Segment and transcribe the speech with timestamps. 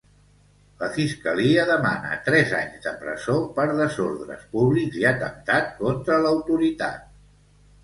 [0.83, 7.09] La Fiscalia demana tres anys de presó per desordres públics i atemptat contra l'autoritat.